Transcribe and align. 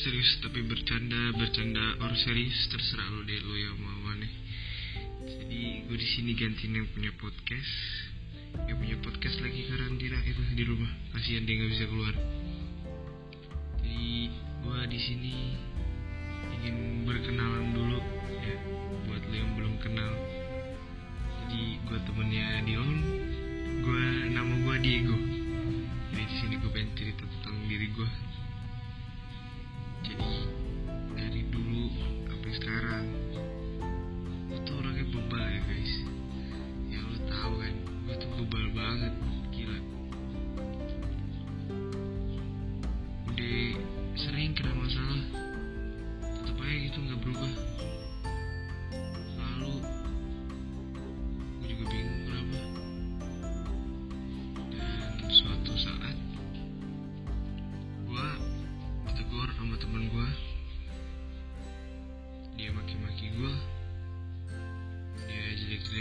serius 0.00 0.40
tapi 0.42 0.64
bercanda 0.64 1.34
bercanda 1.36 2.02
or 2.02 2.12
serius 2.18 2.56
terserah 2.72 3.08
lo 3.14 3.20
deh 3.22 3.40
lo 3.44 3.54
yang 3.54 3.76
mau 3.78 4.10
aneh 4.16 4.32
jadi 5.22 5.86
gue 5.86 5.96
di 5.98 6.08
sini 6.08 6.30
gantiin 6.34 6.72
yang 6.78 6.88
punya 6.90 7.12
podcast 7.20 7.74
yang 8.66 8.78
punya 8.80 8.96
podcast 9.02 9.36
lagi 9.42 9.62
karantina 9.70 10.18
itu 10.26 10.42
di 10.58 10.64
rumah. 10.66 10.90
Kasihan 11.14 11.46
dia 11.46 11.54
nggak 11.54 11.70
bisa 11.70 11.84
keluar. 11.86 12.14
Jadi 13.78 14.10
gue 14.34 14.80
di 14.90 14.98
sini 14.98 15.34
ingin 16.58 17.06
berkenalan 17.06 17.70
dulu 17.70 18.00
ya 18.42 18.56
buat 19.06 19.22
lo 19.22 19.34
yang 19.38 19.50
belum 19.54 19.74
kenal. 19.78 20.12
Jadi 21.46 21.62
gue 21.86 21.98
temennya 22.10 22.46
Dion 22.66 22.90
gue 23.80 24.04
nama 24.34 24.54
gue 24.66 24.76
Diego 24.82 25.29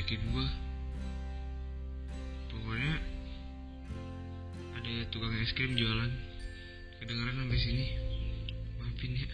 jelek-jelekin 0.09 0.33
gue 0.33 0.47
pokoknya 2.49 2.93
ada 4.73 4.93
tukang 5.13 5.37
es 5.37 5.53
krim 5.53 5.77
jualan. 5.77 6.09
Kedengeran 6.97 7.37
sampai 7.37 7.59
sini? 7.61 7.85
Maafin 8.81 9.13
ya. 9.13 9.29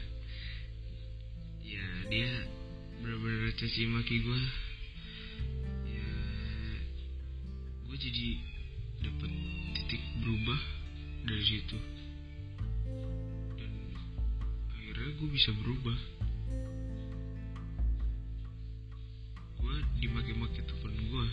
Ya 1.63 1.87
dia 2.11 2.31
bener-bener 2.99 3.55
caci 3.55 3.87
maki 3.87 4.19
gue 4.19 4.39
ya 5.95 6.11
gue 7.87 7.95
jadi 7.95 8.27
dapet 8.99 9.31
titik 9.79 10.03
berubah 10.19 10.59
dari 11.23 11.43
situ. 11.55 11.79
Dan 13.55 13.71
akhirnya 14.75 15.09
gue 15.23 15.29
bisa 15.31 15.55
berubah 15.55 15.95
dimaki-maki 20.05 20.61
temen 20.69 20.93
gue 21.09 21.27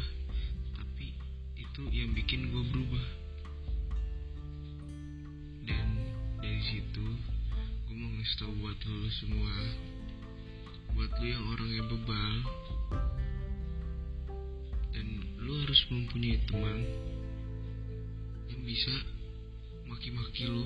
tapi 0.73 1.13
itu 1.61 1.83
yang 1.93 2.17
bikin 2.17 2.49
gue 2.49 2.65
berubah. 2.73 3.07
Dan 5.69 5.89
dari 6.41 6.63
situ 6.65 7.05
gue 7.85 7.95
mau 8.01 8.09
ngasih 8.17 8.37
tau 8.41 8.53
buat 8.65 8.81
lo 8.81 9.09
semua. 9.13 9.53
Buat 10.97 11.13
lo 11.21 11.27
yang 11.29 11.45
orangnya 11.53 11.85
bebal. 11.85 12.35
Dan 14.97 15.09
lo 15.45 15.53
harus 15.69 15.83
mempunyai 15.93 16.41
teman 16.49 16.81
yang 18.49 18.63
bisa 18.65 18.95
maki-maki 19.85 20.49
lo 20.49 20.65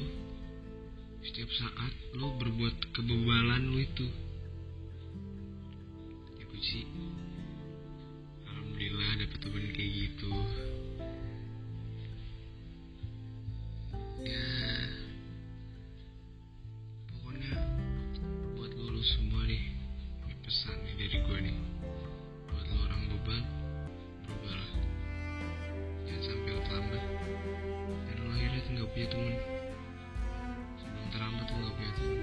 setiap 1.26 1.50
saat 1.58 1.90
lo 2.14 2.38
berbuat 2.38 2.94
kebebalan 2.94 3.66
lo 3.74 3.78
itu. 3.82 4.06
Ya 6.38 6.46
sih 6.62 6.86
temen 9.46 9.70
kayak 9.78 9.90
gitu. 9.94 10.30
Ya 14.26 14.42
pokoknya 17.06 17.54
buat 18.58 18.72
lo, 18.74 19.02
semua 19.06 19.46
nih 19.46 19.62
pesan 20.42 20.74
nih 20.82 20.94
dari 20.98 21.18
gue 21.22 21.38
nih 21.46 21.56
buat 22.50 22.66
lo 22.66 22.76
orang 22.90 23.02
beban 23.06 23.42
berubahlah. 24.26 24.70
Jangan 26.10 26.22
sampai 26.26 26.50
lo 26.50 26.60
terlambat. 26.66 27.02
Dan 28.10 28.16
lo 28.18 28.28
akhirnya 28.34 28.60
nggak 28.66 28.88
punya 28.90 29.06
temen. 29.14 29.36
Sebelum 30.82 31.06
terlambat 31.14 31.46
lo 31.46 31.56
nggak 31.62 31.74
punya 31.78 31.92
temen. 31.94 32.18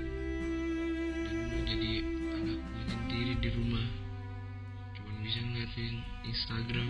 Dan 1.23 1.35
lo 1.39 1.59
jadi 1.71 1.91
anak 2.35 2.59
menyendiri 2.59 3.33
di 3.39 3.49
rumah 3.55 4.02
ngeliatin 5.73 6.05
Instagram 6.29 6.89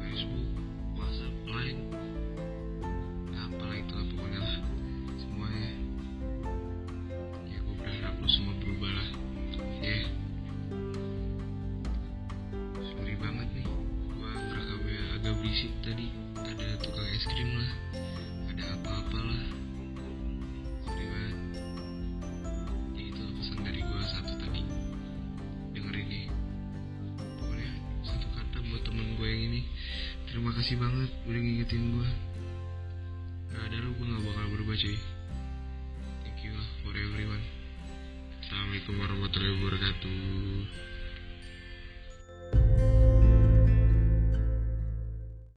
Facebook 0.00 0.48
WhatsApp 0.96 1.36
Line. 1.52 1.80
Nah, 3.28 3.44
apalah 3.52 3.76
itu 3.76 3.92
lah 3.92 4.06
pokoknya 4.08 4.40
lah 4.40 4.56
semuanya. 5.20 5.70
Ya 7.44 7.58
gue 7.60 7.76
berharap 7.76 8.16
lo 8.16 8.28
semua 8.32 8.56
berubah 8.56 8.88
lah. 8.88 9.08
Ya 9.84 10.08
sorry 12.80 13.14
banget 13.20 13.48
nih 13.52 13.68
gue 13.68 14.32
agak 15.20 15.34
berisik 15.44 15.72
tadi. 15.84 16.08
Ada 16.40 16.80
tukang 16.80 17.04
es 17.04 17.24
krim 17.28 17.52
lah 17.52 17.72
terima 30.50 30.66
kasih 30.66 30.82
banget 30.82 31.10
udah 31.30 31.40
ngingetin 31.46 31.82
gue 31.94 32.08
gak 33.54 33.62
ada 33.70 33.76
lu 33.86 33.94
gue 33.94 34.02
gak 34.02 34.22
bakal 34.26 34.44
berubah 34.50 34.74
cuy 34.82 34.98
thank 36.26 36.42
you 36.42 36.50
lah 36.50 36.68
for 36.82 36.90
everyone. 36.90 37.44
Assalamualaikum 38.42 38.94
warahmatullahi 38.98 39.54
wabarakatuh 39.62 40.10